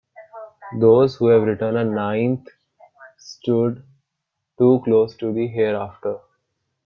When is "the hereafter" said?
5.31-6.17